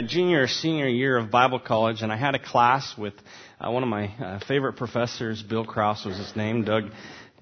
[0.00, 3.12] junior or senior year of Bible college, and I had a class with
[3.60, 5.42] uh, one of my uh, favorite professors.
[5.42, 6.64] Bill Kraus was his name.
[6.64, 6.84] Doug,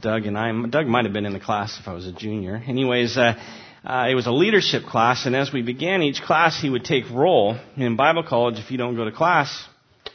[0.01, 0.51] Doug, and I.
[0.69, 2.57] Doug might have been in the class if I was a junior.
[2.57, 3.35] Anyways, uh,
[3.85, 7.09] uh, it was a leadership class, and as we began each class, he would take
[7.11, 7.57] roll.
[7.77, 9.69] In Bible college, if you don't go to class,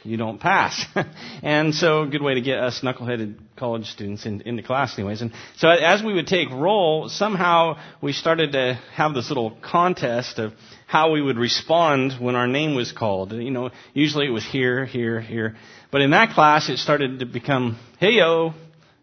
[0.06, 0.84] you don't pass.
[1.42, 5.22] and so, good way to get us knuckleheaded college students in, into class, anyways.
[5.22, 10.38] And so, as we would take roll, somehow we started to have this little contest
[10.38, 10.52] of
[10.86, 13.32] how we would respond when our name was called.
[13.32, 15.56] You know, usually it was here, here, here.
[15.90, 18.54] But in that class, it started to become, hey yo,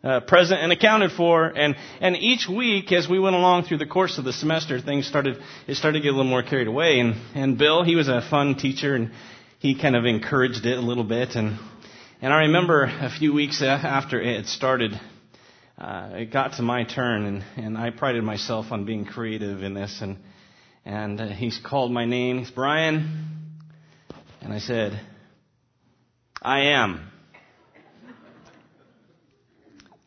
[0.04, 1.45] uh, present and accounted for.
[1.45, 5.08] And, and each week, as we went along through the course of the semester, things
[5.08, 7.00] started, it started to get a little more carried away.
[7.00, 9.12] And, and Bill, he was a fun teacher and
[9.63, 11.35] he kind of encouraged it a little bit.
[11.35, 11.58] And,
[12.22, 14.91] and I remember a few weeks after it started,
[15.77, 19.73] uh, it got to my turn and, and I prided myself on being creative in
[19.73, 20.17] this and,
[20.84, 22.39] and uh, he's called my name.
[22.39, 23.48] He's Brian.
[24.41, 24.99] And I said,
[26.41, 27.09] I am.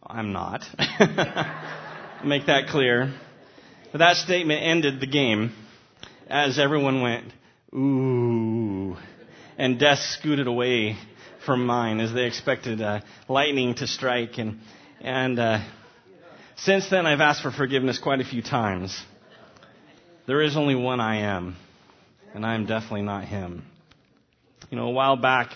[0.06, 0.64] I'm not.
[2.22, 3.14] Make that clear.
[3.90, 5.54] But that statement ended the game
[6.28, 7.32] as everyone went,
[7.74, 8.98] ooh.
[9.58, 10.96] And death scooted away
[11.44, 14.38] from mine as they expected uh, lightning to strike.
[14.38, 14.60] And,
[15.00, 15.64] and uh,
[16.56, 19.00] since then, I've asked for forgiveness quite a few times.
[20.26, 21.56] There is only one I am,
[22.34, 23.64] and I am definitely not him.
[24.70, 25.52] You know, a while back,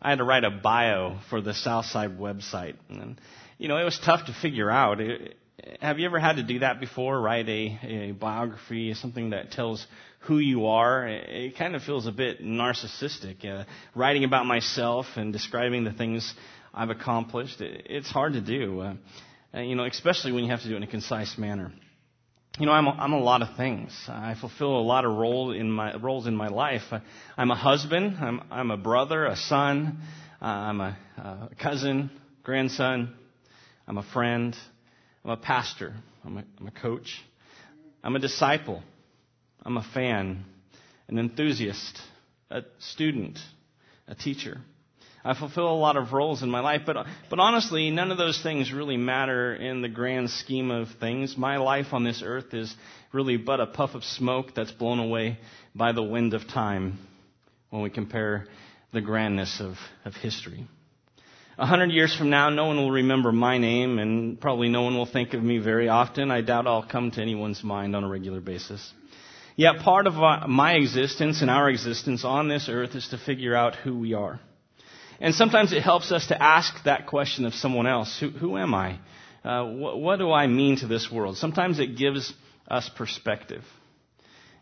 [0.00, 2.76] I had to write a bio for the Southside website.
[2.88, 3.20] And,
[3.58, 5.00] you know, it was tough to figure out.
[5.00, 5.36] It,
[5.80, 7.20] have you ever had to do that before?
[7.20, 9.86] Write a, a biography, something that tells
[10.20, 11.06] who you are.
[11.06, 13.44] It, kind of feels a bit narcissistic.
[13.44, 16.34] Uh, writing about myself and describing the things
[16.72, 18.80] I've accomplished, it, it's hard to do.
[18.80, 21.72] Uh, you know, especially when you have to do it in a concise manner.
[22.58, 23.92] You know, I'm a, I'm a lot of things.
[24.08, 26.82] I fulfill a lot of role in my, roles in my life.
[27.36, 28.16] I'm a husband.
[28.20, 29.98] I'm, I'm a brother, a son.
[30.40, 32.10] Uh, I'm a, a cousin,
[32.42, 33.14] grandson.
[33.86, 34.56] I'm a friend.
[35.24, 35.94] I'm a pastor.
[36.24, 37.22] I'm a, I'm a coach.
[38.02, 38.82] I'm a disciple.
[39.62, 40.44] I'm a fan,
[41.08, 41.98] an enthusiast,
[42.50, 43.38] a student,
[44.06, 44.58] a teacher.
[45.24, 48.42] I fulfill a lot of roles in my life, but, but honestly, none of those
[48.42, 51.34] things really matter in the grand scheme of things.
[51.38, 52.74] My life on this earth is
[53.10, 55.38] really but a puff of smoke that's blown away
[55.74, 56.98] by the wind of time
[57.70, 58.46] when we compare
[58.92, 60.66] the grandness of, of history.
[61.56, 64.96] A hundred years from now, no one will remember my name, and probably no one
[64.96, 66.32] will think of me very often.
[66.32, 68.92] I doubt I'll come to anyone's mind on a regular basis.
[69.54, 70.14] Yet part of
[70.48, 74.40] my existence and our existence on this earth is to figure out who we are.
[75.20, 78.74] And sometimes it helps us to ask that question of someone else Who, who am
[78.74, 78.98] I?
[79.44, 81.36] Uh, what, what do I mean to this world?
[81.36, 82.32] Sometimes it gives
[82.66, 83.62] us perspective.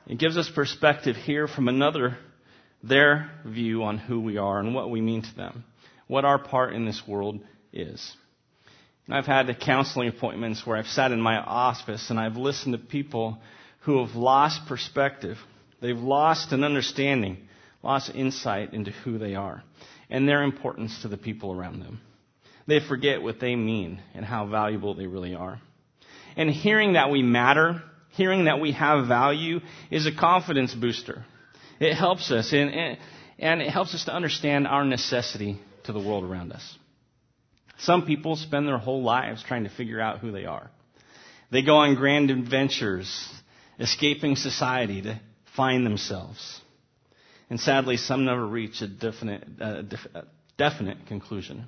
[0.07, 2.19] It gives us perspective here from another,
[2.83, 5.65] their view on who we are and what we mean to them,
[6.13, 7.41] what our part in this world
[7.73, 8.15] is.
[9.07, 12.75] And I've had the counseling appointments where I've sat in my office and I've listened
[12.75, 13.39] to people
[13.81, 15.39] who have lost perspective.
[15.81, 17.39] They've lost an understanding,
[17.83, 19.65] lost insight into who they are
[20.11, 22.03] and their importance to the people around them.
[22.67, 25.63] They forget what they mean and how valuable they really are.
[26.37, 31.25] And hearing that we matter, hearing that we have value is a confidence booster.
[31.81, 32.99] It helps us and,
[33.39, 36.79] and it helps us to understand our necessity to the world around us.
[37.79, 40.71] Some people spend their whole lives trying to figure out who they are.
[41.51, 43.29] They go on grand adventures,
[43.79, 45.21] escaping society to
[45.57, 46.61] find themselves.
[47.51, 50.07] And sadly, some never reach a definite, uh, def-
[50.57, 51.67] definite conclusion.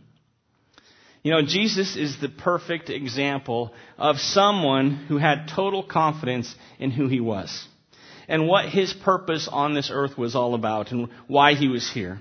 [1.22, 7.08] You know, Jesus is the perfect example of someone who had total confidence in who
[7.08, 7.66] he was
[8.28, 12.20] and what his purpose on this earth was all about and why he was here.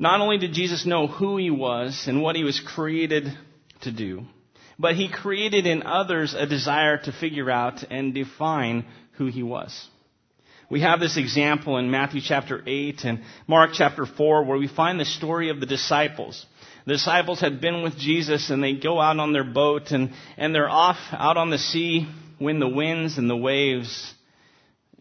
[0.00, 3.36] Not only did Jesus know who he was and what he was created
[3.82, 4.22] to do,
[4.78, 9.88] but he created in others a desire to figure out and define who he was.
[10.70, 14.98] We have this example in Matthew chapter 8 and Mark chapter 4 where we find
[14.98, 16.46] the story of the disciples.
[16.86, 20.54] The disciples had been with Jesus and they go out on their boat and, and
[20.54, 22.08] they're off out on the sea
[22.38, 24.14] when the winds and the waves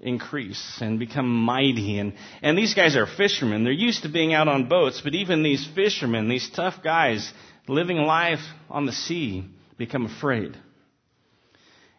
[0.01, 1.99] increase and become mighty.
[1.99, 3.63] And, and these guys are fishermen.
[3.63, 7.31] They're used to being out on boats, but even these fishermen, these tough guys
[7.67, 9.45] living life on the sea,
[9.77, 10.57] become afraid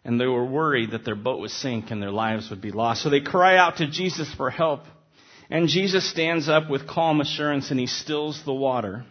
[0.04, 3.02] and they were worried that their boat would sink and their lives would be lost.
[3.02, 4.82] So they cry out to Jesus for help.
[5.50, 9.04] And Jesus stands up with calm assurance and he stills the water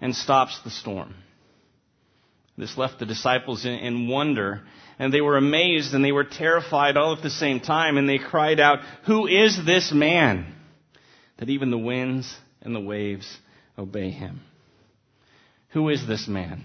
[0.00, 1.14] and stops the storm.
[2.58, 4.62] This left the disciples in, in wonder
[4.98, 8.18] and they were amazed and they were terrified all at the same time and they
[8.18, 10.54] cried out, Who is this man?
[11.38, 13.38] That even the winds and the waves
[13.76, 14.40] obey him.
[15.70, 16.64] Who is this man?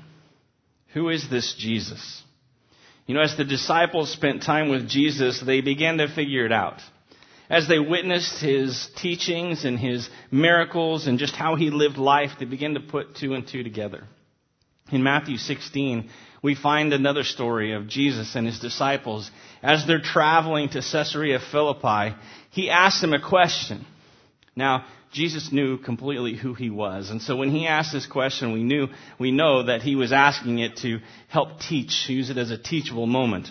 [0.94, 2.24] Who is this Jesus?
[3.06, 6.80] You know, as the disciples spent time with Jesus, they began to figure it out.
[7.50, 12.46] As they witnessed his teachings and his miracles and just how he lived life, they
[12.46, 14.06] began to put two and two together.
[14.92, 16.10] In Matthew 16,
[16.44, 19.32] we find another story of Jesus and his disciples.
[19.64, 22.16] As they're traveling to Caesarea Philippi,
[22.50, 23.86] he asked them a question.
[24.56, 27.10] Now, Jesus knew completely who he was.
[27.10, 28.88] And so when he asked this question, we knew,
[29.20, 33.08] we know that he was asking it to help teach, use it as a teachable
[33.08, 33.50] moment.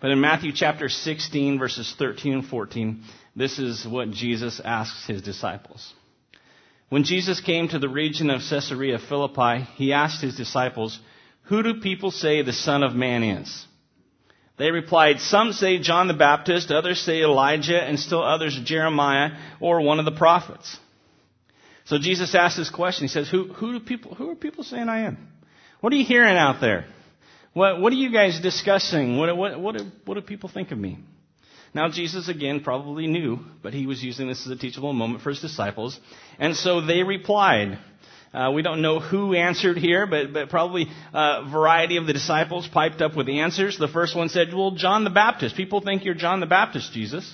[0.00, 3.04] But in Matthew chapter 16 verses 13 and 14,
[3.36, 5.92] this is what Jesus asks his disciples.
[6.92, 10.98] When Jesus came to the region of Caesarea Philippi, he asked his disciples,
[11.44, 13.66] Who do people say the Son of Man is?
[14.58, 19.80] They replied, Some say John the Baptist, others say Elijah, and still others Jeremiah or
[19.80, 20.76] one of the prophets.
[21.86, 23.04] So Jesus asked this question.
[23.04, 25.16] He says, Who, who, do people, who are people saying I am?
[25.80, 26.84] What are you hearing out there?
[27.54, 29.16] What, what are you guys discussing?
[29.16, 30.98] What, what, what, do, what do people think of me?
[31.74, 35.30] Now, Jesus again probably knew, but he was using this as a teachable moment for
[35.30, 35.98] his disciples.
[36.38, 37.78] And so they replied.
[38.34, 42.66] Uh, we don't know who answered here, but, but probably a variety of the disciples
[42.66, 43.76] piped up with answers.
[43.76, 45.54] The first one said, Well, John the Baptist.
[45.54, 47.30] People think you're John the Baptist, Jesus.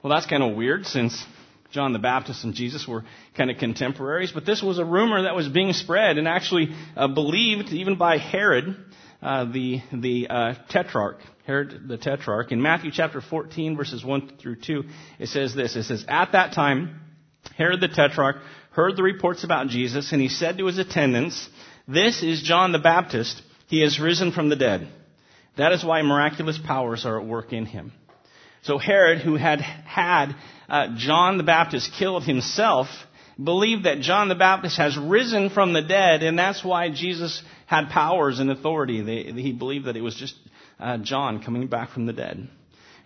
[0.00, 1.24] Well, that's kind of weird since
[1.70, 3.04] John the Baptist and Jesus were
[3.36, 7.08] kind of contemporaries, but this was a rumor that was being spread and actually uh,
[7.08, 8.76] believed even by Herod,
[9.22, 11.18] uh, the the uh, tetrarch.
[11.48, 12.52] Herod the Tetrarch.
[12.52, 14.84] In Matthew chapter 14, verses 1 through 2,
[15.18, 15.76] it says this.
[15.76, 17.00] It says, At that time,
[17.56, 18.36] Herod the Tetrarch
[18.72, 21.48] heard the reports about Jesus, and he said to his attendants,
[21.88, 23.40] This is John the Baptist.
[23.66, 24.88] He has risen from the dead.
[25.56, 27.92] That is why miraculous powers are at work in him.
[28.62, 30.36] So Herod, who had had
[30.68, 32.88] uh, John the Baptist killed himself,
[33.42, 37.88] believed that John the Baptist has risen from the dead, and that's why Jesus had
[37.88, 39.00] powers and authority.
[39.00, 40.34] They, he believed that it was just
[40.80, 42.48] uh, John coming back from the dead.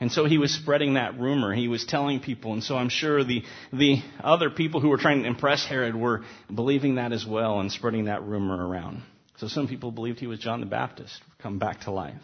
[0.00, 1.54] And so he was spreading that rumor.
[1.54, 2.54] He was telling people.
[2.54, 6.22] And so I'm sure the, the other people who were trying to impress Herod were
[6.52, 9.02] believing that as well and spreading that rumor around.
[9.36, 12.20] So some people believed he was John the Baptist, come back to life.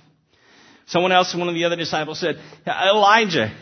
[0.87, 3.55] Someone else, one of the other disciples said, Elijah.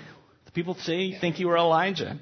[0.46, 2.18] The people say, think you were Elijah.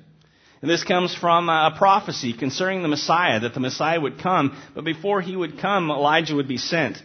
[0.64, 4.82] And this comes from a prophecy concerning the Messiah, that the Messiah would come, but
[4.82, 6.96] before he would come, Elijah would be sent.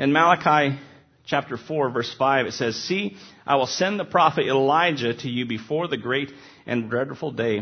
[0.00, 0.80] In Malachi
[1.24, 3.16] chapter 4, verse 5, it says, See,
[3.46, 6.32] I will send the prophet Elijah to you before the great
[6.66, 7.60] and dreadful day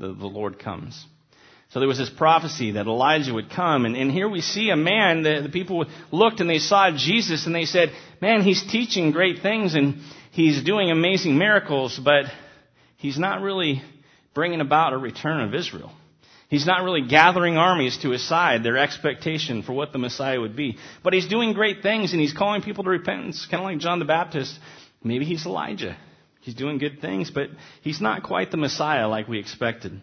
[0.00, 1.02] that the Lord comes.
[1.70, 4.76] So there was this prophecy that Elijah would come, and, and here we see a
[4.76, 7.88] man, the, the people looked and they saw Jesus and they said,
[8.20, 10.02] man, he's teaching great things and
[10.32, 12.26] he's doing amazing miracles, but
[12.98, 13.82] he's not really
[14.34, 15.92] bringing about a return of Israel.
[16.48, 20.56] He's not really gathering armies to his side, their expectation for what the Messiah would
[20.56, 20.78] be.
[21.04, 24.00] But he's doing great things and he's calling people to repentance, kind of like John
[24.00, 24.58] the Baptist.
[25.02, 25.96] Maybe he's Elijah.
[26.40, 27.50] He's doing good things, but
[27.82, 30.00] he's not quite the Messiah like we expected.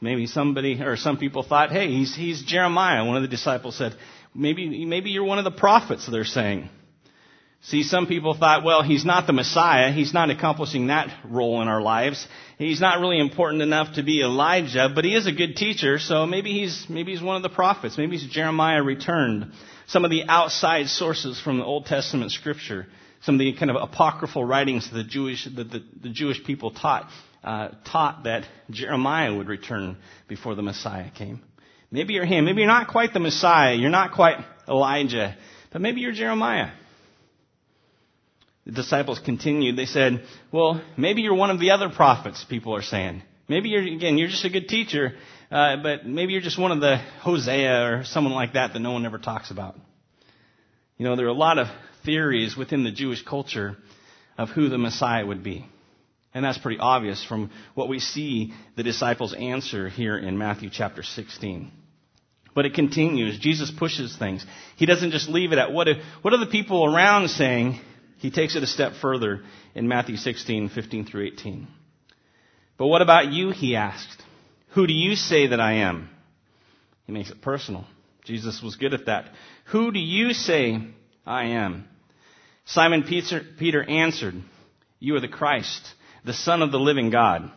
[0.00, 3.06] Maybe somebody or some people thought, hey, he's, he's Jeremiah.
[3.06, 3.94] One of the disciples said,
[4.34, 6.68] maybe, maybe you're one of the prophets, they're saying.
[7.66, 9.90] See, some people thought, well, he's not the Messiah.
[9.90, 12.28] He's not accomplishing that role in our lives.
[12.58, 16.26] He's not really important enough to be Elijah, but he is a good teacher, so
[16.26, 17.96] maybe he's, maybe he's one of the prophets.
[17.96, 19.50] Maybe he's Jeremiah returned.
[19.86, 22.86] Some of the outside sources from the Old Testament scripture,
[23.22, 26.70] some of the kind of apocryphal writings that the Jewish, that the, the Jewish people
[26.70, 27.08] taught,
[27.42, 29.96] uh, taught that Jeremiah would return
[30.28, 31.40] before the Messiah came.
[31.90, 32.44] Maybe you're him.
[32.44, 33.74] Maybe you're not quite the Messiah.
[33.74, 34.36] You're not quite
[34.68, 35.34] Elijah,
[35.72, 36.70] but maybe you're Jeremiah.
[38.66, 39.76] The disciples continued.
[39.76, 43.22] They said, well, maybe you're one of the other prophets, people are saying.
[43.46, 45.14] Maybe you're, again, you're just a good teacher,
[45.50, 48.92] uh, but maybe you're just one of the Hosea or someone like that that no
[48.92, 49.76] one ever talks about.
[50.96, 51.66] You know, there are a lot of
[52.04, 53.76] theories within the Jewish culture
[54.38, 55.66] of who the Messiah would be.
[56.32, 61.02] And that's pretty obvious from what we see the disciples answer here in Matthew chapter
[61.02, 61.70] 16.
[62.54, 63.38] But it continues.
[63.38, 64.44] Jesus pushes things.
[64.76, 65.88] He doesn't just leave it at what,
[66.22, 67.80] what are the people around saying?
[68.24, 69.42] He takes it a step further
[69.74, 71.66] in Matthew 16, 15 through 18.
[72.78, 73.50] But what about you?
[73.50, 74.22] He asked.
[74.68, 76.08] Who do you say that I am?
[77.04, 77.84] He makes it personal.
[78.24, 79.26] Jesus was good at that.
[79.66, 80.78] Who do you say
[81.26, 81.86] I am?
[82.64, 84.36] Simon Peter, Peter answered,
[85.00, 85.86] You are the Christ,
[86.24, 87.50] the Son of the living God.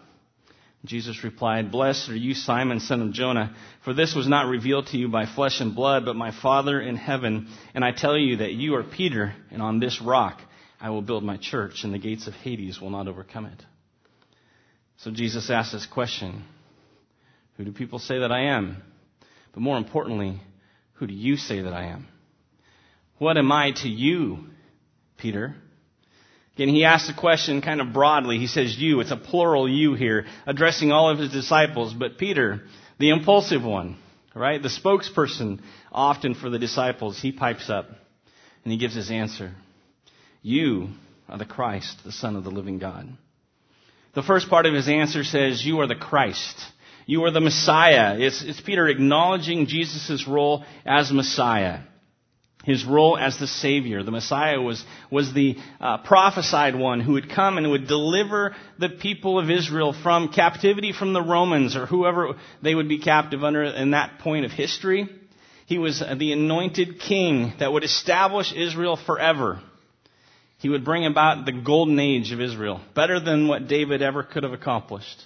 [0.84, 3.56] Jesus replied, Blessed are you, Simon, son of Jonah,
[3.86, 6.98] for this was not revealed to you by flesh and blood, but my Father in
[6.98, 7.48] heaven.
[7.74, 10.42] And I tell you that you are Peter, and on this rock
[10.80, 13.64] I will build my church, and the gates of Hades will not overcome it.
[14.98, 16.44] So Jesus asks this question
[17.58, 18.78] Who do people say that I am?
[19.54, 20.40] But more importantly,
[20.94, 22.08] who do you say that I am?
[23.18, 24.46] What am I to you,
[25.18, 25.56] Peter?
[26.56, 28.40] Again, he asks the question kind of broadly.
[28.40, 29.00] He says you.
[29.00, 31.94] It's a plural you here, addressing all of his disciples.
[31.94, 32.64] But Peter,
[33.00, 33.98] the impulsive one,
[34.34, 34.62] right?
[34.62, 37.90] The spokesperson often for the disciples, he pipes up
[38.64, 39.54] and he gives his answer.
[40.48, 40.88] You
[41.28, 43.06] are the Christ, the Son of the living God.
[44.16, 46.58] The first part of his answer says, You are the Christ.
[47.06, 48.18] You are the Messiah.
[48.18, 51.82] It's, it's Peter acknowledging Jesus' role as Messiah
[52.64, 54.04] his role as the Savior.
[54.04, 58.90] The Messiah was, was the uh, prophesied one who would come and would deliver the
[58.90, 63.64] people of Israel from captivity from the Romans or whoever they would be captive under
[63.64, 65.08] in that point of history.
[65.66, 69.62] He was the anointed king that would establish Israel forever.
[70.60, 74.44] He would bring about the golden age of Israel, better than what David ever could
[74.44, 75.24] have accomplished.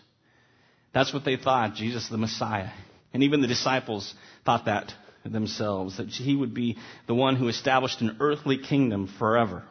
[0.93, 2.71] That's what they thought, Jesus the Messiah.
[3.13, 4.13] And even the disciples
[4.45, 9.63] thought that themselves, that he would be the one who established an earthly kingdom forever.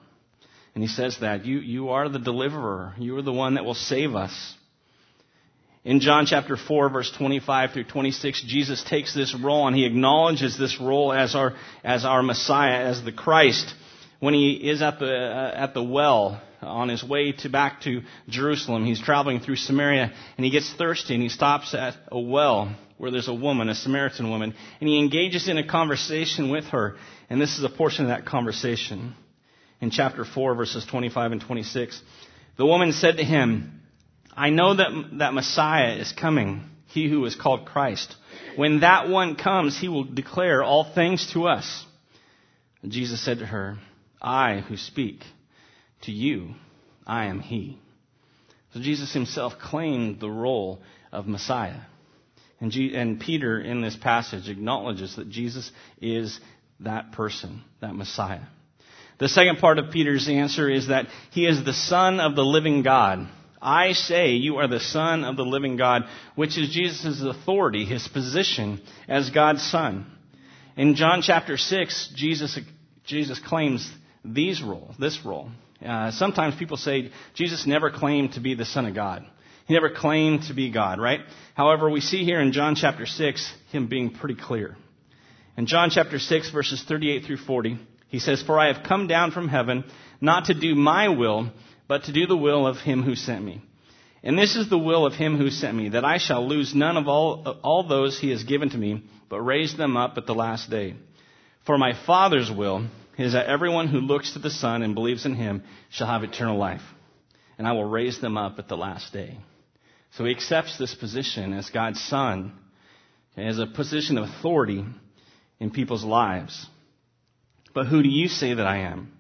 [0.74, 2.94] And he says that you, you are the deliverer.
[2.98, 4.54] You are the one that will save us.
[5.82, 10.58] In John chapter 4 verse 25 through 26, Jesus takes this role and he acknowledges
[10.58, 13.74] this role as our, as our Messiah, as the Christ.
[14.20, 18.02] When he is at the, uh, at the well on his way to back to
[18.28, 22.74] Jerusalem, he's traveling through Samaria and he gets thirsty and he stops at a well
[22.98, 26.96] where there's a woman, a Samaritan woman, and he engages in a conversation with her.
[27.30, 29.14] And this is a portion of that conversation
[29.80, 32.02] in chapter 4, verses 25 and 26.
[32.58, 33.80] The woman said to him,
[34.36, 38.14] I know that, that Messiah is coming, he who is called Christ.
[38.56, 41.86] When that one comes, he will declare all things to us.
[42.82, 43.78] And Jesus said to her,
[44.20, 45.22] I who speak
[46.02, 46.54] to you,
[47.06, 47.78] I am he.
[48.72, 50.80] So Jesus himself claimed the role
[51.12, 51.80] of Messiah.
[52.60, 56.38] And, G- and Peter, in this passage, acknowledges that Jesus is
[56.80, 58.42] that person, that Messiah.
[59.18, 62.82] The second part of Peter's answer is that he is the Son of the living
[62.82, 63.28] God.
[63.60, 66.02] I say you are the Son of the living God,
[66.34, 70.06] which is Jesus' authority, his position as God's Son.
[70.76, 72.58] In John chapter 6, Jesus,
[73.04, 73.90] Jesus claims
[74.24, 75.50] these roles, this role.
[75.84, 79.24] Uh, sometimes people say Jesus never claimed to be the Son of God.
[79.66, 81.20] He never claimed to be God, right?
[81.54, 84.76] However, we see here in John chapter 6 him being pretty clear.
[85.56, 89.30] In John chapter 6 verses 38 through 40, he says, For I have come down
[89.30, 89.84] from heaven
[90.20, 91.50] not to do my will,
[91.86, 93.62] but to do the will of him who sent me.
[94.22, 96.96] And this is the will of him who sent me, that I shall lose none
[96.96, 100.34] of all, all those he has given to me, but raise them up at the
[100.34, 100.94] last day.
[101.64, 102.86] For my Father's will
[103.20, 106.56] is that everyone who looks to the Son and believes in him shall have eternal
[106.56, 106.82] life.
[107.58, 109.38] And I will raise them up at the last day.
[110.12, 112.52] So he accepts this position as God's son,
[113.36, 114.84] as a position of authority
[115.60, 116.66] in people's lives.
[117.74, 119.12] But who do you say that I am?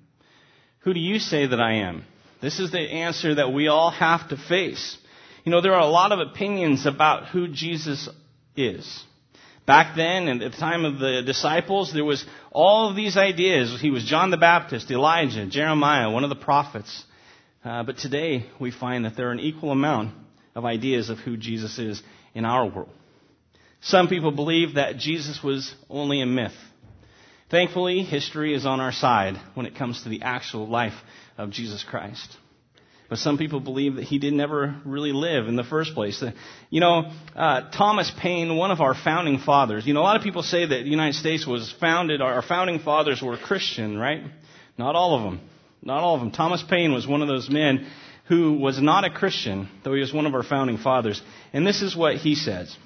[0.80, 2.04] Who do you say that I am?
[2.40, 4.96] This is the answer that we all have to face.
[5.44, 8.08] You know, there are a lot of opinions about who Jesus
[8.56, 9.04] is.
[9.66, 13.80] Back then, and at the time of the disciples, there was all of these ideas.
[13.80, 17.04] He was John the Baptist, Elijah, Jeremiah, one of the prophets.
[17.64, 20.14] Uh, but today, we find that there are an equal amount
[20.54, 22.02] of ideas of who Jesus is
[22.34, 22.90] in our world.
[23.82, 26.56] Some people believe that Jesus was only a myth.
[27.50, 30.94] Thankfully, history is on our side when it comes to the actual life
[31.36, 32.36] of Jesus Christ.
[33.10, 36.22] But some people believe that he did never really live in the first place.
[36.70, 40.22] You know, uh, Thomas Paine, one of our founding fathers, you know, a lot of
[40.22, 44.22] people say that the United States was founded, our founding fathers were Christian, right?
[44.78, 45.40] Not all of them.
[45.82, 46.30] Not all of them.
[46.30, 47.90] Thomas Paine was one of those men
[48.28, 51.20] who was not a Christian, though he was one of our founding fathers.
[51.52, 52.76] And this is what he says.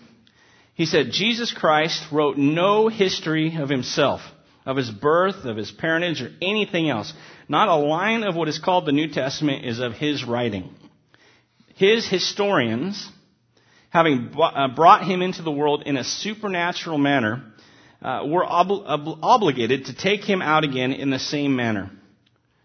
[0.73, 4.23] He said, Jesus Christ wrote no history of himself,
[4.67, 7.13] of his birth, of his parentage, or anything else.
[7.49, 10.75] Not a line of what is called the New Testament is of his writing.
[11.75, 13.09] His historians,
[13.91, 17.45] having uh, brought him into the world in a supernatural manner,
[18.01, 21.91] uh, were ob- ob- obligated to take him out again in the same manner.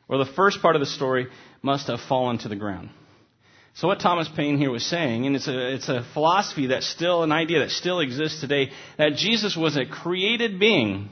[0.07, 1.27] Or the first part of the story
[1.61, 2.89] must have fallen to the ground.
[3.75, 7.23] So what Thomas Paine here was saying, and it's a, it's a philosophy that's still
[7.23, 11.09] an idea that still exists today, that Jesus was a created being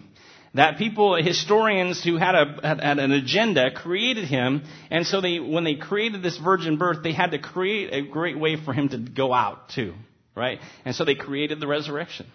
[0.54, 5.64] that people, historians who had, a, had, an agenda created him, and so they, when
[5.64, 8.98] they created this virgin birth, they had to create a great way for him to
[8.98, 9.94] go out too,
[10.36, 10.60] right?
[10.86, 12.28] And so they created the resurrection.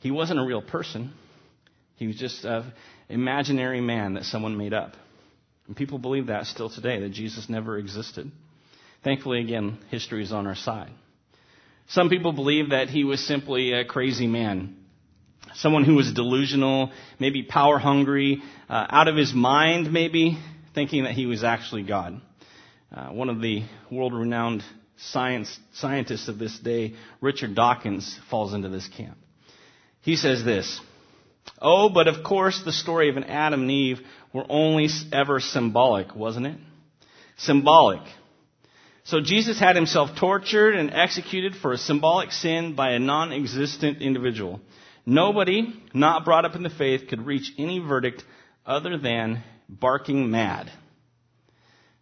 [0.00, 1.12] He wasn't a real person.
[1.96, 2.72] He was just an
[3.08, 4.94] imaginary man that someone made up.
[5.66, 8.30] And people believe that still today, that Jesus never existed.
[9.04, 10.90] Thankfully, again, history is on our side.
[11.88, 14.76] Some people believe that he was simply a crazy man
[15.54, 20.38] someone who was delusional, maybe power hungry, uh, out of his mind, maybe,
[20.74, 22.20] thinking that he was actually God.
[22.94, 24.62] Uh, one of the world renowned
[24.96, 29.16] science, scientists of this day, Richard Dawkins, falls into this camp.
[30.02, 30.80] He says this
[31.60, 34.00] Oh, but of course, the story of an Adam and Eve
[34.32, 36.58] were only ever symbolic, wasn't it?
[37.36, 38.02] Symbolic.
[39.04, 44.00] So Jesus had himself tortured and executed for a symbolic sin by a non existent
[44.00, 44.60] individual.
[45.04, 48.22] Nobody not brought up in the faith could reach any verdict
[48.64, 50.70] other than barking mad.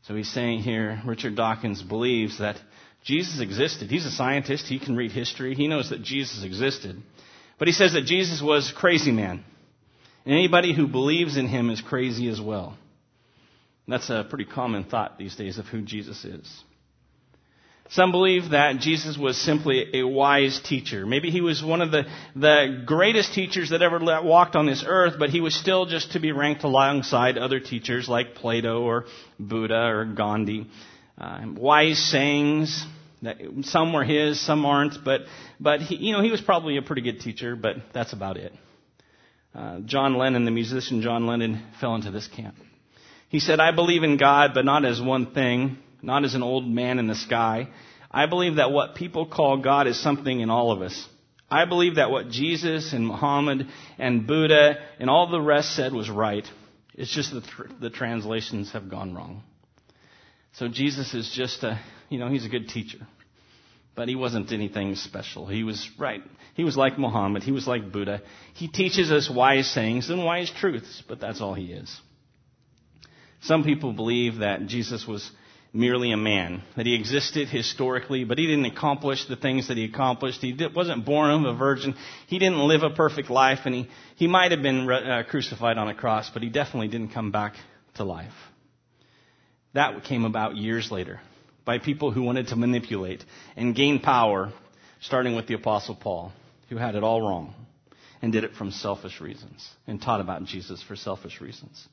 [0.03, 2.57] So he's saying here, Richard Dawkins believes that
[3.03, 3.91] Jesus existed.
[3.91, 4.67] He's a scientist.
[4.67, 5.55] He can read history.
[5.55, 7.01] He knows that Jesus existed.
[7.59, 9.45] But he says that Jesus was crazy man.
[10.25, 12.77] And anybody who believes in him is crazy as well.
[13.89, 16.63] That's a pretty common thought these days of who Jesus is.
[17.91, 21.05] Some believe that Jesus was simply a wise teacher.
[21.07, 22.05] Maybe he was one of the,
[22.37, 26.21] the greatest teachers that ever walked on this earth, but he was still just to
[26.21, 29.07] be ranked alongside other teachers like Plato or
[29.41, 30.69] Buddha or Gandhi.
[31.19, 32.87] Uh, wise sayings,
[33.23, 35.23] that some were his, some aren't, but,
[35.59, 38.53] but he, you know, he was probably a pretty good teacher, but that's about it.
[39.53, 42.55] Uh, John Lennon, the musician John Lennon, fell into this camp.
[43.29, 46.67] He said, I believe in God, but not as one thing, not as an old
[46.69, 47.69] man in the sky.
[48.11, 51.09] I believe that what people call God is something in all of us.
[51.51, 53.67] I believe that what Jesus and Muhammad
[53.99, 56.47] and Buddha and all the rest said was right.
[56.95, 57.45] It's just that
[57.81, 59.43] the translations have gone wrong.
[60.53, 62.99] So Jesus is just a, you know, he's a good teacher.
[63.97, 65.47] But he wasn't anything special.
[65.47, 66.23] He was right.
[66.55, 67.43] He was like Muhammad.
[67.43, 68.23] He was like Buddha.
[68.55, 72.01] He teaches us wise sayings and wise truths, but that's all he is.
[73.43, 75.29] Some people believe that Jesus was
[75.73, 79.85] merely a man, that he existed historically, but he didn't accomplish the things that he
[79.85, 80.41] accomplished.
[80.41, 81.95] He wasn't born of a virgin.
[82.27, 85.89] He didn't live a perfect life, and he, he might have been uh, crucified on
[85.89, 87.55] a cross, but he definitely didn't come back
[87.95, 88.33] to life.
[89.75, 91.21] That came about years later
[91.65, 93.25] by people who wanted to manipulate
[93.57, 94.53] and gain power,
[95.01, 96.33] starting with the Apostle Paul,
[96.69, 97.55] who had it all wrong
[98.23, 101.87] and did it from selfish reasons and taught about Jesus for selfish reasons.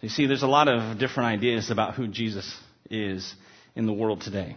[0.00, 2.56] You see, there's a lot of different ideas about who Jesus
[2.90, 3.34] is
[3.74, 4.56] in the world today.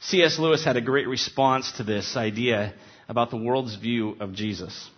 [0.00, 0.38] C.S.
[0.38, 2.74] Lewis had a great response to this idea
[3.08, 4.90] about the world's view of Jesus.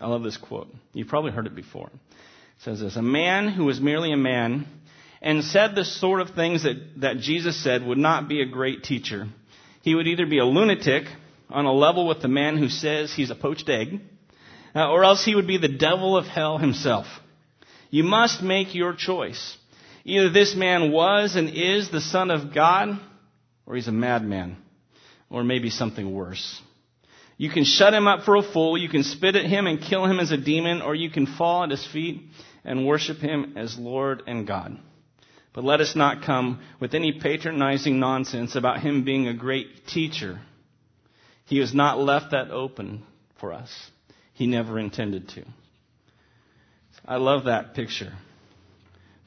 [0.00, 0.68] I love this quote.
[0.92, 1.88] You've probably heard it before.
[1.88, 4.66] It says this A man who was merely a man
[5.22, 8.84] and said the sort of things that, that Jesus said would not be a great
[8.84, 9.26] teacher.
[9.82, 11.04] He would either be a lunatic
[11.48, 14.00] on a level with the man who says he's a poached egg,
[14.74, 17.06] uh, or else he would be the devil of hell himself.
[17.90, 19.56] You must make your choice.
[20.08, 22.90] Either this man was and is the Son of God,
[23.66, 24.56] or he's a madman,
[25.28, 26.62] or maybe something worse.
[27.36, 30.06] You can shut him up for a fool, you can spit at him and kill
[30.06, 32.22] him as a demon, or you can fall at his feet
[32.64, 34.78] and worship him as Lord and God.
[35.52, 40.38] But let us not come with any patronizing nonsense about him being a great teacher.
[41.46, 43.02] He has not left that open
[43.40, 43.72] for us.
[44.34, 45.44] He never intended to.
[47.04, 48.12] I love that picture.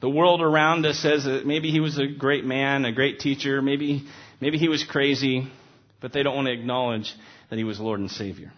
[0.00, 3.60] The world around us says that maybe he was a great man, a great teacher,
[3.60, 4.06] maybe,
[4.40, 5.50] maybe he was crazy,
[6.00, 7.12] but they don't want to acknowledge
[7.50, 8.52] that he was Lord and Savior.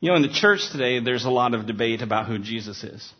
[0.00, 3.12] You know, in the church today, there's a lot of debate about who Jesus is.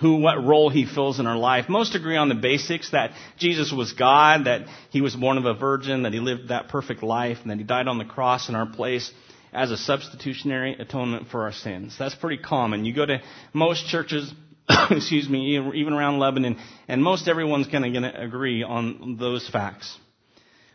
[0.00, 1.68] Who, what role he fills in our life.
[1.68, 5.54] Most agree on the basics that Jesus was God, that he was born of a
[5.54, 8.54] virgin, that he lived that perfect life, and that he died on the cross in
[8.54, 9.12] our place
[9.52, 11.94] as a substitutionary atonement for our sins.
[11.98, 12.84] That's pretty common.
[12.86, 13.20] You go to
[13.52, 14.32] most churches
[14.90, 19.48] excuse me, even around Lebanon, and most everyone's kind of going to agree on those
[19.48, 19.96] facts.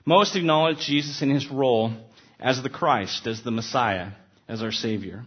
[0.06, 1.94] Most acknowledge Jesus in his role
[2.40, 4.12] as the Christ, as the Messiah,
[4.48, 5.26] as our Savior.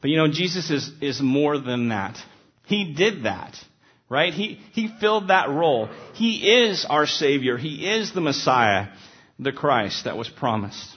[0.00, 2.16] But you know, Jesus is, is more than that.
[2.66, 3.56] He did that,
[4.08, 4.32] right?
[4.32, 5.88] He, he filled that role.
[6.14, 7.56] He is our Savior.
[7.56, 8.88] He is the Messiah,
[9.38, 10.96] the Christ that was promised.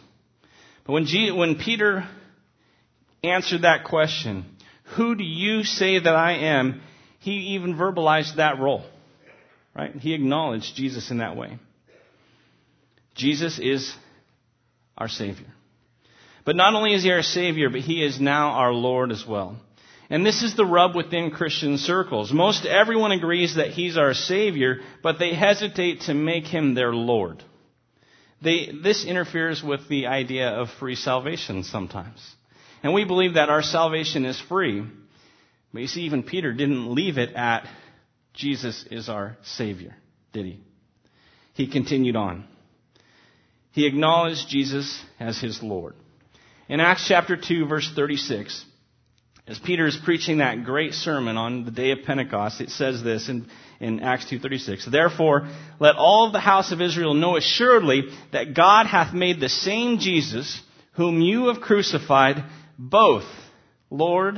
[0.86, 2.08] But when, when Peter
[3.24, 4.46] answered that question,
[4.96, 6.82] who do you say that I am?
[7.20, 8.84] He even verbalized that role.
[9.76, 9.96] Right?
[9.96, 11.58] He acknowledged Jesus in that way.
[13.16, 13.94] Jesus is
[14.98, 15.48] our Savior.
[16.44, 19.58] But not only is He our Savior, but He is now our Lord as well.
[20.12, 22.34] And this is the rub within Christian circles.
[22.34, 27.42] Most everyone agrees that he's our Savior, but they hesitate to make him their Lord.
[28.42, 32.20] They, this interferes with the idea of free salvation sometimes.
[32.84, 34.84] And we believe that our salvation is free.
[35.74, 37.68] But you see, even Peter didn't leave it at
[38.34, 39.96] Jesus is our Savior,
[40.34, 40.60] did he?
[41.54, 42.46] He continued on.
[43.72, 45.96] He acknowledged Jesus as his Lord.
[46.68, 48.66] In Acts chapter 2 verse 36,
[49.48, 53.28] as Peter is preaching that great sermon on the day of Pentecost, it says this
[53.28, 53.48] in,
[53.80, 59.14] in Acts 2.36, Therefore, let all the house of Israel know assuredly that God hath
[59.14, 60.62] made the same Jesus,
[60.94, 62.44] whom you have crucified,
[62.82, 63.26] both
[63.92, 64.38] Lord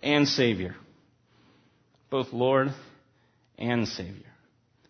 [0.00, 0.76] and Savior.
[2.08, 2.68] Both Lord
[3.58, 4.26] and Savior.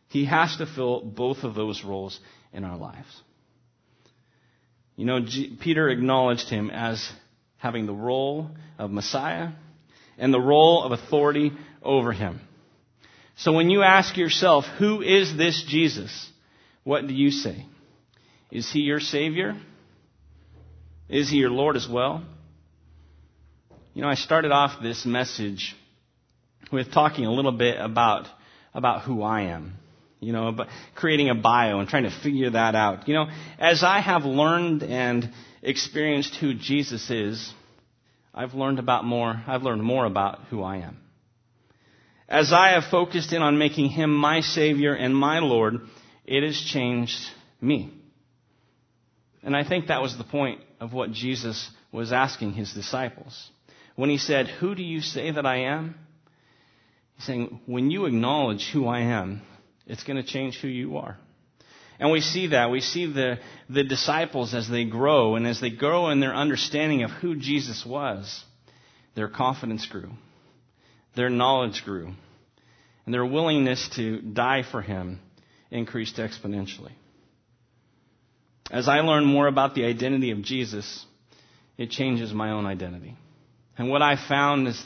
[0.08, 2.18] He has to fill both of those roles
[2.52, 3.22] in our lives.
[4.96, 7.10] You know, G- Peter acknowledged him as
[7.56, 9.50] having the role of Messiah
[10.18, 12.40] and the role of authority over him.
[13.36, 16.30] So when you ask yourself, who is this Jesus?
[16.84, 17.64] What do you say?
[18.50, 19.56] Is he your Savior?
[21.08, 22.24] Is he your Lord as well?
[23.92, 25.74] You know, I started off this message
[26.70, 28.28] with talking a little bit about,
[28.72, 29.74] about who I am.
[30.20, 33.08] You know, about creating a bio and trying to figure that out.
[33.08, 33.26] You know,
[33.58, 35.28] as I have learned and
[35.62, 37.52] experienced who Jesus is,
[38.32, 40.98] I've learned about more, I've learned more about who I am.
[42.28, 45.80] As I have focused in on making Him my Savior and my Lord,
[46.26, 47.18] it has changed
[47.60, 47.92] me.
[49.42, 53.50] And I think that was the point of what Jesus was asking His disciples.
[54.00, 55.94] When He said, Who do you say that I am?
[57.16, 59.42] He's saying, when you acknowledge who I am,
[59.86, 61.18] it's going to change who you are.
[61.98, 62.70] And we see that.
[62.70, 67.02] We see the, the disciples as they grow, and as they grow in their understanding
[67.02, 68.42] of who Jesus was,
[69.16, 70.12] their confidence grew,
[71.14, 72.14] their knowledge grew,
[73.04, 75.20] and their willingness to die for him
[75.70, 76.92] increased exponentially.
[78.70, 81.04] As I learn more about the identity of Jesus,
[81.76, 83.18] it changes my own identity.
[83.78, 84.82] And what I found is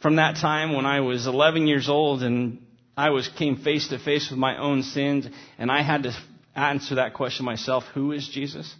[0.00, 2.64] from that time when I was 11 years old and
[2.96, 5.26] I was came face to face with my own sins
[5.58, 6.12] and I had to
[6.54, 8.72] answer that question myself, who is Jesus?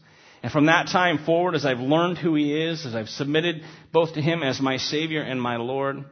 [0.43, 4.15] And from that time forward, as I've learned who He is, as I've submitted both
[4.15, 6.05] to Him as my Savior and my Lord,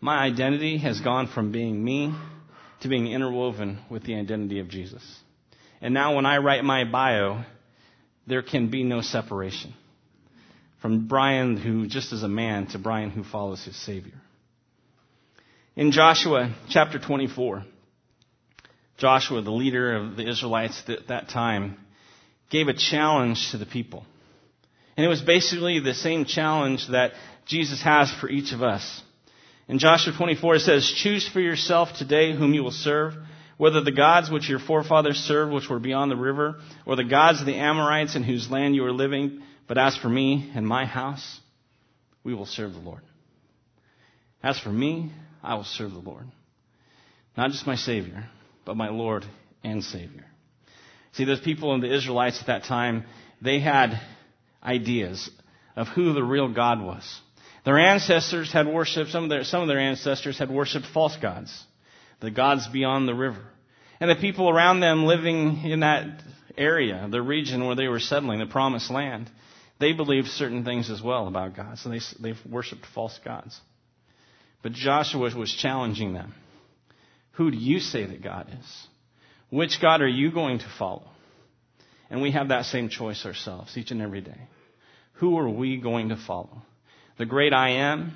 [0.00, 2.14] my identity has gone from being me
[2.80, 5.02] to being interwoven with the identity of Jesus.
[5.80, 7.44] And now when I write my bio,
[8.26, 9.74] there can be no separation.
[10.82, 14.20] From Brian, who just is a man, to Brian, who follows his Savior.
[15.76, 17.64] In Joshua chapter 24,
[18.98, 21.76] Joshua, the leader of the Israelites at that time,
[22.50, 24.04] gave a challenge to the people.
[24.96, 27.12] And it was basically the same challenge that
[27.46, 29.02] Jesus has for each of us.
[29.68, 33.14] In Joshua 24 it says, Choose for yourself today whom you will serve,
[33.56, 37.38] whether the gods which your forefathers served, which were beyond the river, or the gods
[37.38, 39.42] of the Amorites in whose land you are living.
[39.72, 41.40] But as for me and my house,
[42.24, 43.00] we will serve the Lord.
[44.42, 45.10] As for me,
[45.42, 46.26] I will serve the Lord.
[47.38, 48.28] Not just my Savior,
[48.66, 49.24] but my Lord
[49.64, 50.26] and Savior.
[51.12, 53.04] See, those people in the Israelites at that time,
[53.40, 53.98] they had
[54.62, 55.30] ideas
[55.74, 57.20] of who the real God was.
[57.64, 61.64] Their ancestors had worshipped, some of their, some of their ancestors had worshipped false gods,
[62.20, 63.40] the gods beyond the river.
[64.00, 66.22] And the people around them living in that
[66.58, 69.30] area, the region where they were settling, the promised land,
[69.82, 71.76] they believed certain things as well about God.
[71.76, 73.60] So they, they worshipped false gods.
[74.62, 76.34] But Joshua was challenging them.
[77.32, 78.86] Who do you say that God is?
[79.50, 81.08] Which God are you going to follow?
[82.08, 84.40] And we have that same choice ourselves each and every day.
[85.14, 86.62] Who are we going to follow?
[87.18, 88.14] The great I am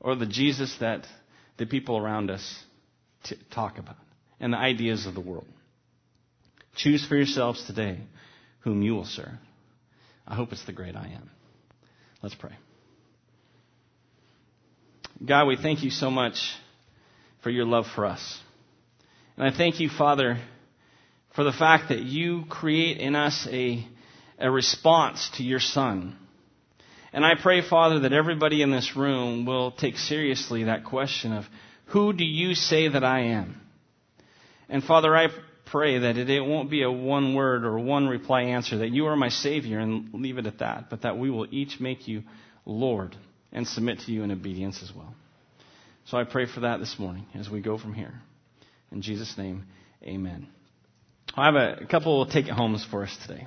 [0.00, 1.06] or the Jesus that
[1.56, 2.62] the people around us
[3.24, 3.96] t- talk about
[4.38, 5.46] and the ideas of the world?
[6.76, 8.00] Choose for yourselves today
[8.60, 9.38] whom you will serve.
[10.28, 11.30] I hope it's the great I am.
[12.22, 12.52] Let's pray.
[15.24, 16.54] God, we thank you so much
[17.42, 18.38] for your love for us.
[19.36, 20.38] And I thank you, Father,
[21.34, 23.86] for the fact that you create in us a,
[24.38, 26.16] a response to your Son.
[27.12, 31.46] And I pray, Father, that everybody in this room will take seriously that question of,
[31.86, 33.62] who do you say that I am?
[34.68, 35.28] And Father, I
[35.70, 39.06] pray that it, it won't be a one word or one reply answer, that you
[39.06, 42.22] are my Savior and leave it at that, but that we will each make you
[42.64, 43.16] Lord
[43.52, 45.14] and submit to you in obedience as well.
[46.06, 48.14] So I pray for that this morning as we go from here.
[48.90, 49.64] In Jesus' name,
[50.02, 50.48] amen.
[51.36, 53.46] I have a couple of take-it-homes for us today.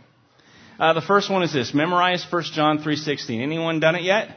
[0.80, 3.42] Uh, the first one is this: memorize 1 John 3:16.
[3.42, 4.30] Anyone done it yet?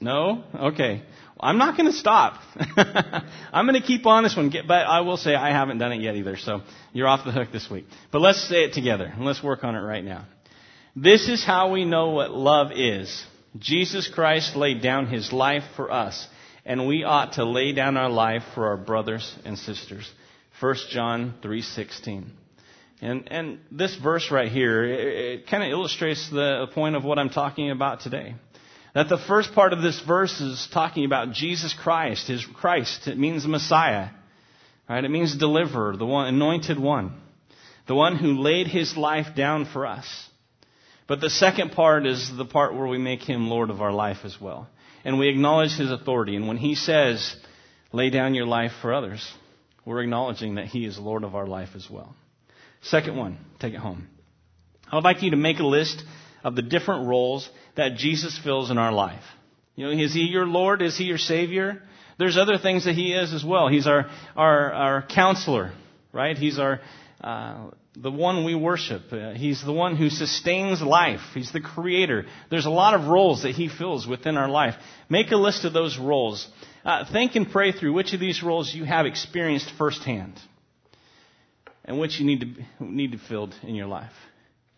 [0.00, 0.44] No?
[0.54, 1.02] Okay.
[1.40, 2.40] I'm not going to stop.
[3.52, 6.00] I'm going to keep on this one, but I will say I haven't done it
[6.00, 7.86] yet either, so you're off the hook this week.
[8.10, 10.26] But let's say it together, and let's work on it right now.
[10.96, 13.24] This is how we know what love is.
[13.56, 16.26] Jesus Christ laid down his life for us,
[16.64, 20.10] and we ought to lay down our life for our brothers and sisters.
[20.60, 22.24] 1 John 3:16.
[23.00, 27.18] And and this verse right here, it, it kind of illustrates the point of what
[27.18, 28.34] I'm talking about today.
[28.94, 33.06] That the first part of this verse is talking about Jesus Christ, his Christ.
[33.06, 34.08] It means Messiah.
[34.88, 35.04] Right?
[35.04, 37.20] It means deliverer, the one anointed one.
[37.86, 40.06] The one who laid his life down for us.
[41.06, 44.18] But the second part is the part where we make him Lord of our life
[44.24, 44.68] as well.
[45.04, 46.36] And we acknowledge his authority.
[46.36, 47.34] And when he says,
[47.92, 49.26] lay down your life for others,
[49.86, 52.14] we're acknowledging that he is Lord of our life as well.
[52.82, 54.06] Second one, take it home.
[54.90, 56.02] I would like you to make a list
[56.48, 59.22] of the different roles that Jesus fills in our life.
[59.76, 60.80] You know, is he your Lord?
[60.80, 61.82] Is he your Savior?
[62.18, 63.68] There's other things that he is as well.
[63.68, 65.72] He's our, our, our counselor,
[66.10, 66.38] right?
[66.38, 66.80] He's our,
[67.20, 69.12] uh, the one we worship.
[69.12, 71.20] Uh, he's the one who sustains life.
[71.34, 72.24] He's the creator.
[72.50, 74.74] There's a lot of roles that he fills within our life.
[75.10, 76.48] Make a list of those roles.
[76.82, 80.40] Uh, think and pray through which of these roles you have experienced firsthand
[81.84, 84.16] and which you need to, need to fill in your life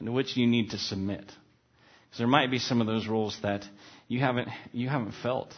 [0.01, 1.31] and to which you need to submit.
[2.11, 3.65] Because there might be some of those roles that
[4.09, 5.55] you haven't, you haven't felt.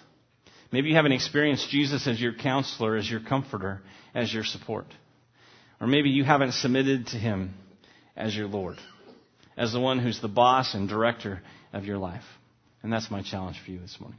[0.71, 3.81] Maybe you haven't experienced Jesus as your counselor, as your comforter,
[4.15, 4.87] as your support.
[5.81, 7.55] Or maybe you haven't submitted to Him
[8.15, 8.77] as your Lord,
[9.57, 12.25] as the one who's the boss and director of your life.
[12.83, 14.19] And that's my challenge for you this morning.